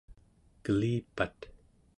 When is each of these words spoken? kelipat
kelipat 0.63 1.37